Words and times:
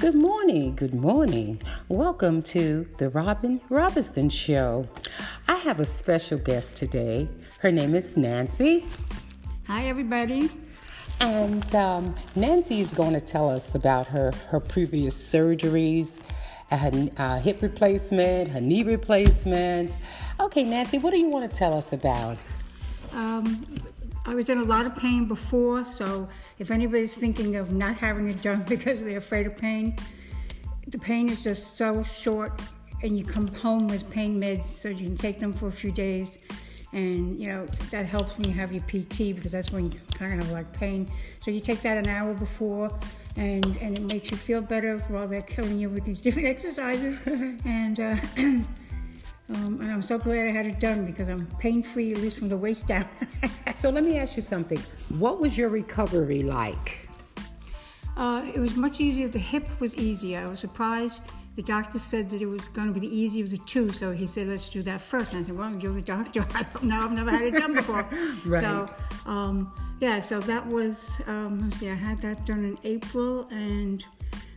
Good 0.00 0.14
morning, 0.14 0.76
good 0.76 0.94
morning. 0.94 1.60
Welcome 1.90 2.40
to 2.44 2.88
the 2.96 3.10
Robin 3.10 3.60
Robinson 3.68 4.30
Show. 4.30 4.88
I 5.46 5.56
have 5.56 5.78
a 5.78 5.84
special 5.84 6.38
guest 6.38 6.78
today. 6.78 7.28
Her 7.58 7.70
name 7.70 7.94
is 7.94 8.16
Nancy. 8.16 8.86
Hi, 9.66 9.82
everybody. 9.82 10.48
And 11.20 11.74
um, 11.74 12.14
Nancy 12.34 12.80
is 12.80 12.94
going 12.94 13.12
to 13.12 13.20
tell 13.20 13.50
us 13.50 13.74
about 13.74 14.06
her, 14.06 14.32
her 14.48 14.58
previous 14.58 15.14
surgeries, 15.14 16.18
her 16.70 17.10
uh, 17.18 17.38
hip 17.38 17.60
replacement, 17.60 18.48
her 18.52 18.60
knee 18.62 18.84
replacement. 18.84 19.98
Okay, 20.40 20.62
Nancy, 20.62 20.96
what 20.96 21.10
do 21.10 21.18
you 21.18 21.28
want 21.28 21.50
to 21.50 21.54
tell 21.54 21.74
us 21.74 21.92
about? 21.92 22.38
Um, 23.12 23.62
I 24.30 24.34
was 24.36 24.48
in 24.48 24.58
a 24.58 24.64
lot 24.64 24.86
of 24.86 24.94
pain 24.94 25.24
before, 25.24 25.84
so 25.84 26.28
if 26.60 26.70
anybody's 26.70 27.14
thinking 27.14 27.56
of 27.56 27.72
not 27.72 27.96
having 27.96 28.30
it 28.30 28.40
done 28.40 28.62
because 28.68 29.02
they're 29.02 29.18
afraid 29.18 29.44
of 29.48 29.56
pain, 29.56 29.96
the 30.86 30.98
pain 30.98 31.28
is 31.28 31.42
just 31.42 31.76
so 31.76 32.04
short, 32.04 32.62
and 33.02 33.18
you 33.18 33.24
come 33.24 33.48
home 33.48 33.88
with 33.88 34.08
pain 34.08 34.40
meds 34.40 34.66
so 34.66 34.88
you 34.88 35.06
can 35.08 35.16
take 35.16 35.40
them 35.40 35.52
for 35.52 35.66
a 35.66 35.72
few 35.72 35.90
days. 35.90 36.38
And 36.92 37.40
you 37.40 37.48
know 37.48 37.66
that 37.90 38.06
helps 38.06 38.36
when 38.36 38.46
you 38.46 38.54
have 38.54 38.72
your 38.72 38.82
PT 38.82 39.34
because 39.34 39.50
that's 39.50 39.72
when 39.72 39.90
you 39.90 39.98
kind 40.14 40.34
of 40.34 40.46
have 40.46 40.52
like 40.52 40.72
pain. 40.78 41.10
So 41.40 41.50
you 41.50 41.58
take 41.58 41.82
that 41.82 41.98
an 41.98 42.08
hour 42.08 42.32
before, 42.32 42.96
and 43.34 43.66
and 43.78 43.98
it 43.98 44.04
makes 44.12 44.30
you 44.30 44.36
feel 44.36 44.60
better 44.60 44.98
while 45.08 45.26
they're 45.26 45.42
killing 45.42 45.76
you 45.76 45.88
with 45.88 46.04
these 46.04 46.20
different 46.26 46.46
exercises. 46.46 47.18
and 47.64 47.98
uh, 47.98 48.16
Um, 49.54 49.80
and 49.80 49.90
I'm 49.90 50.02
so 50.02 50.16
glad 50.16 50.46
I 50.46 50.52
had 50.52 50.66
it 50.66 50.78
done 50.78 51.06
because 51.06 51.28
I'm 51.28 51.46
pain 51.58 51.82
free, 51.82 52.12
at 52.12 52.18
least 52.18 52.38
from 52.38 52.48
the 52.48 52.56
waist 52.56 52.86
down. 52.86 53.08
so 53.74 53.90
let 53.90 54.04
me 54.04 54.16
ask 54.16 54.36
you 54.36 54.42
something. 54.42 54.78
What 55.18 55.40
was 55.40 55.58
your 55.58 55.68
recovery 55.70 56.42
like? 56.42 57.08
Uh, 58.16 58.46
it 58.54 58.60
was 58.60 58.76
much 58.76 59.00
easier. 59.00 59.28
The 59.28 59.38
hip 59.38 59.66
was 59.80 59.96
easier. 59.96 60.40
I 60.40 60.46
was 60.46 60.60
surprised. 60.60 61.22
The 61.56 61.62
doctor 61.62 61.98
said 61.98 62.30
that 62.30 62.40
it 62.40 62.46
was 62.46 62.68
going 62.68 62.92
to 62.92 62.98
be 62.98 63.00
the 63.00 63.14
easier 63.14 63.44
of 63.44 63.50
the 63.50 63.58
two, 63.58 63.90
so 63.90 64.12
he 64.12 64.26
said, 64.26 64.46
"Let's 64.46 64.68
do 64.68 64.82
that 64.84 65.00
first. 65.00 65.32
And 65.32 65.42
I 65.42 65.46
said, 65.46 65.58
"Well, 65.58 65.74
you're 65.80 65.94
the 65.94 66.00
doctor. 66.00 66.46
I 66.54 66.62
don't 66.62 66.84
know. 66.84 67.00
I've 67.00 67.12
never 67.12 67.30
had 67.30 67.42
it 67.42 67.56
done 67.56 67.74
before." 67.74 68.08
right. 68.44 68.62
So, 68.62 68.88
um, 69.26 69.72
yeah. 70.00 70.20
So 70.20 70.38
that 70.40 70.64
was. 70.66 71.20
Um, 71.26 71.60
let's 71.60 71.78
see. 71.78 71.90
I 71.90 71.94
had 71.94 72.20
that 72.22 72.46
done 72.46 72.64
in 72.64 72.78
April, 72.84 73.48
and 73.50 74.04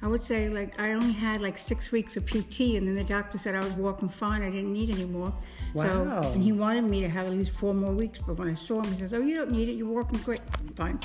I 0.00 0.06
would 0.06 0.22
say 0.22 0.48
like 0.48 0.78
I 0.78 0.92
only 0.92 1.12
had 1.12 1.40
like 1.40 1.58
six 1.58 1.90
weeks 1.90 2.16
of 2.16 2.24
PT, 2.24 2.60
and 2.76 2.86
then 2.86 2.94
the 2.94 3.04
doctor 3.04 3.36
said 3.36 3.54
I 3.54 3.60
was 3.60 3.72
walking 3.72 4.08
fine. 4.08 4.42
I 4.42 4.50
didn't 4.50 4.72
need 4.72 4.90
any 4.90 5.04
more. 5.04 5.34
Wow. 5.74 6.22
So, 6.22 6.32
and 6.32 6.42
he 6.42 6.52
wanted 6.52 6.84
me 6.84 7.00
to 7.02 7.08
have 7.08 7.26
at 7.26 7.32
least 7.32 7.50
four 7.52 7.74
more 7.74 7.92
weeks. 7.92 8.20
But 8.20 8.38
when 8.38 8.48
I 8.48 8.54
saw 8.54 8.80
him, 8.80 8.92
he 8.92 8.98
says, 8.98 9.12
"Oh, 9.12 9.20
you 9.20 9.34
don't 9.34 9.50
need 9.50 9.68
it. 9.68 9.72
You're 9.72 9.88
walking 9.88 10.18
great, 10.20 10.40
fine." 10.76 11.00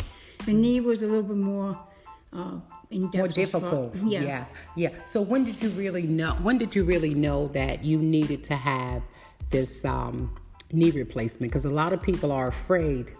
The 0.45 0.53
knee 0.53 0.79
was 0.79 1.01
a 1.01 1.07
little 1.07 1.23
bit 1.23 1.37
more. 1.37 1.79
Uh, 2.31 2.59
more 2.91 3.27
difficult. 3.27 3.95
Yeah. 3.95 4.21
yeah, 4.21 4.45
yeah. 4.75 4.89
So 5.05 5.21
when 5.21 5.43
did 5.43 5.61
you 5.61 5.69
really 5.69 6.03
know? 6.03 6.33
When 6.43 6.59
did 6.59 6.75
you 6.75 6.83
really 6.83 7.15
know 7.15 7.47
that 7.47 7.83
you 7.83 7.97
needed 7.97 8.43
to 8.45 8.55
have 8.55 9.01
this 9.49 9.83
um, 9.83 10.35
knee 10.71 10.91
replacement? 10.91 11.51
Because 11.51 11.65
a 11.65 11.71
lot 11.71 11.93
of 11.93 12.01
people 12.01 12.31
are 12.31 12.47
afraid 12.47 13.13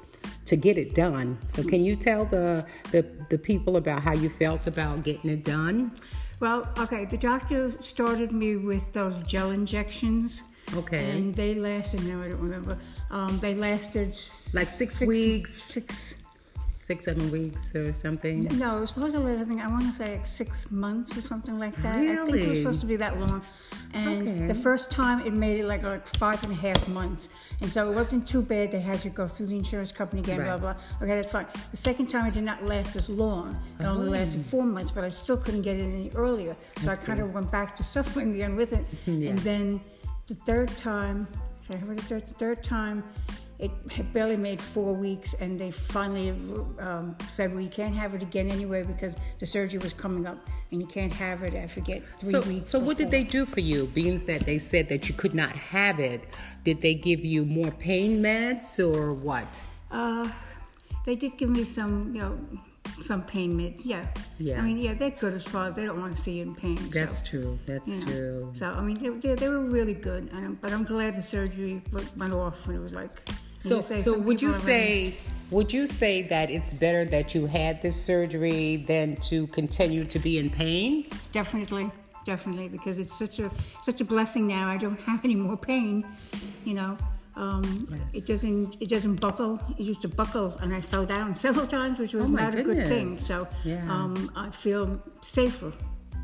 to 0.46 0.56
get 0.56 0.78
it 0.78 0.96
done. 0.96 1.38
So 1.48 1.64
can 1.64 1.84
you 1.84 1.96
tell 1.96 2.26
the, 2.26 2.66
the, 2.92 3.06
the 3.30 3.38
people 3.38 3.78
about 3.78 4.02
how 4.02 4.14
you 4.14 4.30
felt 4.30 4.68
about 4.68 5.04
getting 5.04 5.30
it 5.30 5.44
done? 5.44 5.92
Well, 6.40 6.68
okay, 6.78 7.06
the 7.06 7.18
doctor 7.18 7.72
started 7.82 8.32
me 8.32 8.58
with 8.58 8.92
those 8.94 9.22
gel 9.24 9.52
injections. 9.52 10.44
Okay. 10.76 11.12
And 11.12 11.36
they 11.36 11.56
lasted, 11.56 12.04
now 12.06 12.22
I 12.22 12.30
don't 12.30 12.40
remember, 12.40 12.78
um, 13.12 13.40
they 13.40 13.54
lasted 13.56 14.10
like 14.54 14.70
six, 14.70 14.96
six 14.96 15.02
weeks. 15.02 15.64
Six 15.72 16.16
six, 16.86 17.06
seven 17.06 17.32
weeks 17.32 17.74
or 17.76 17.94
something? 17.94 18.44
No, 18.58 18.78
it 18.78 18.82
was 18.82 18.90
supposed 18.90 19.16
to 19.16 19.20
last, 19.20 19.40
I 19.40 19.46
think, 19.46 19.62
I 19.62 19.68
want 19.68 19.84
to 19.84 20.06
say 20.06 20.12
like 20.12 20.26
six 20.26 20.70
months 20.70 21.18
or 21.18 21.22
something 21.22 21.58
like 21.58 21.76
that. 21.78 22.00
Really? 22.00 22.22
I 22.22 22.26
think 22.26 22.38
it 22.38 22.50
was 22.50 22.58
supposed 22.60 22.82
to 22.82 22.86
be 22.88 22.96
that 22.98 23.20
long. 23.20 23.42
And 23.94 24.28
okay. 24.28 24.48
the 24.48 24.56
first 24.56 24.92
time 24.92 25.26
it 25.26 25.34
made 25.34 25.60
it 25.60 25.66
like, 25.66 25.84
like 25.84 26.08
five 26.18 26.44
and 26.44 26.52
a 26.52 26.56
half 26.56 26.88
months. 26.88 27.30
And 27.62 27.72
so 27.72 27.90
it 27.90 27.96
wasn't 27.96 28.28
too 28.28 28.42
bad. 28.42 28.72
They 28.72 28.82
had 28.82 29.00
to 29.02 29.10
go 29.10 29.28
through 29.28 29.48
the 29.48 29.56
insurance 29.56 29.92
company 29.92 30.22
again, 30.22 30.40
right. 30.40 30.60
blah, 30.60 30.74
blah. 30.74 30.82
Okay, 31.02 31.16
that's 31.16 31.32
fine. 31.32 31.48
The 31.72 31.78
second 31.78 32.08
time 32.08 32.26
it 32.26 32.34
did 32.34 32.44
not 32.44 32.66
last 32.66 32.96
as 32.96 33.08
long. 33.08 33.58
It 33.80 33.84
oh. 33.84 33.92
only 33.92 34.10
lasted 34.10 34.46
four 34.46 34.64
months, 34.64 34.92
but 34.92 35.04
I 35.04 35.10
still 35.10 35.38
couldn't 35.38 35.62
get 35.62 35.78
it 35.78 35.84
any 35.84 36.12
earlier. 36.16 36.56
So 36.82 36.90
I, 36.90 36.94
I 36.94 36.96
kind 36.98 37.20
of 37.20 37.34
went 37.34 37.52
back 37.52 37.76
to 37.78 37.84
suffering 37.96 38.34
again 38.34 38.56
with 38.56 38.74
it. 38.74 38.86
yeah. 39.06 39.30
And 39.30 39.40
then 39.40 39.82
the 40.28 40.36
third 40.36 40.70
time, 40.78 41.28
the 41.70 41.78
third, 41.78 42.28
the 42.28 42.34
third 42.34 42.64
time, 42.64 43.04
it 43.64 44.14
barely 44.14 44.38
made 44.38 44.60
four 44.60 44.94
weeks, 44.94 45.34
and 45.40 45.60
they 45.60 45.72
finally 45.72 46.30
um, 46.80 47.16
said, 47.30 47.54
"Well, 47.54 47.62
you 47.62 47.70
can't 47.70 47.96
have 47.96 48.14
it 48.14 48.22
again 48.22 48.50
anyway 48.50 48.84
because 48.84 49.16
the 49.40 49.46
surgery 49.46 49.80
was 49.80 49.94
coming 49.94 50.26
up, 50.28 50.38
and 50.72 50.82
you 50.82 50.88
can't 50.88 51.14
have 51.14 51.44
it." 51.44 51.54
I 51.54 51.68
forget 51.68 52.02
three 52.20 52.32
so, 52.32 52.42
weeks. 52.42 52.70
So, 52.70 52.80
before. 52.80 52.88
what 52.88 52.98
did 52.98 53.12
they 53.12 53.24
do 53.24 53.46
for 53.46 53.62
you? 53.62 53.88
Being 53.88 54.18
that 54.26 54.42
they 54.42 54.58
said 54.58 54.90
that 54.90 55.08
you 55.08 55.16
could 55.16 55.34
not 55.34 55.52
have 55.52 56.00
it, 56.00 56.28
did 56.64 56.82
they 56.82 56.94
give 56.94 57.24
you 57.24 57.46
more 57.46 57.72
pain 57.72 58.22
meds 58.22 58.80
or 58.80 59.14
what? 59.14 59.48
Uh, 59.92 60.30
they 61.06 61.16
did 61.16 61.38
give 61.38 61.50
me 61.50 61.64
some, 61.64 62.14
you 62.14 62.22
know, 62.22 62.40
some 63.02 63.24
pain 63.24 63.54
meds. 63.54 63.86
Yeah. 63.86 64.06
Yeah. 64.40 64.60
I 64.60 64.62
mean, 64.62 64.78
yeah, 64.78 64.94
they're 64.94 65.10
good 65.12 65.34
as 65.34 65.44
far 65.44 65.68
as 65.68 65.76
they 65.76 65.86
don't 65.86 66.00
want 66.00 66.16
to 66.16 66.22
see 66.22 66.34
you 66.34 66.44
in 66.44 66.56
pain. 66.56 66.78
That's 66.90 67.20
so, 67.20 67.26
true. 67.26 67.60
That's 67.66 67.88
you 67.88 68.00
know. 68.00 68.12
true. 68.12 68.52
So 68.54 68.68
I 68.68 68.82
mean, 68.82 68.98
they, 68.98 69.10
they, 69.10 69.36
they 69.36 69.50
were 69.50 69.66
really 69.66 69.94
good, 69.94 70.30
and, 70.34 70.60
but 70.60 70.72
I'm 70.72 70.84
glad 70.84 71.16
the 71.16 71.22
surgery 71.22 71.82
went 71.92 72.34
off 72.34 72.68
when 72.68 72.78
it 72.78 72.80
was 72.80 72.94
like 72.94 73.30
so, 73.64 73.82
so 73.82 74.20
would 74.20 74.42
you 74.42 74.54
say 74.54 75.16
would 75.52 75.72
you 75.72 75.86
say 75.86 76.24
that 76.24 76.50
it's 76.50 76.74
better 76.74 77.06
that 77.06 77.36
you 77.36 77.46
had 77.46 77.82
this 77.82 77.96
surgery 77.96 78.78
than 78.88 79.16
to 79.18 79.48
continue 79.48 80.04
to 80.04 80.20
be 80.20 80.40
in 80.40 80.50
pain? 80.50 81.06
Definitely, 81.32 81.92
definitely, 82.26 82.68
because 82.70 82.98
it's 82.98 83.16
such 83.18 83.40
a 83.40 83.50
such 83.82 84.02
a 84.02 84.04
blessing 84.04 84.48
now. 84.48 84.68
I 84.68 84.78
don't 84.78 85.00
have 85.08 85.24
any 85.24 85.36
more 85.36 85.56
pain, 85.56 86.06
you 86.66 86.74
know. 86.74 86.98
Um, 87.36 87.88
yes. 87.90 88.24
It 88.24 88.28
doesn't 88.28 88.78
it 88.82 88.90
doesn't 88.90 89.22
buckle. 89.22 89.60
It 89.78 89.84
used 89.84 90.02
to 90.02 90.08
buckle, 90.08 90.58
and 90.60 90.74
I 90.74 90.82
fell 90.82 91.06
down 91.06 91.36
several 91.46 91.68
times, 91.68 92.00
which 92.00 92.14
was 92.14 92.30
oh 92.30 92.34
not 92.34 92.54
goodness. 92.54 92.76
a 92.76 92.80
good 92.80 92.88
thing. 92.88 93.18
So 93.18 93.48
yeah. 93.64 93.90
um, 93.90 94.32
I 94.36 94.50
feel 94.50 95.02
safer. 95.22 95.72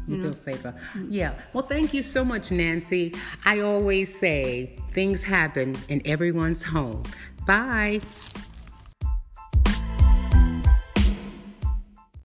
You, 0.10 0.16
you 0.16 0.22
feel 0.24 0.32
mm. 0.32 0.36
safer. 0.36 0.76
Mm. 0.94 1.08
Yeah. 1.10 1.34
Well, 1.54 1.66
thank 1.66 1.94
you 1.94 2.04
so 2.04 2.26
much, 2.26 2.52
Nancy. 2.52 3.14
I 3.46 3.60
always 3.60 4.18
say 4.18 4.76
things 4.92 5.24
happen 5.24 5.78
in 5.88 6.02
everyone's 6.06 6.64
home. 6.64 7.04
Bye. 7.46 8.02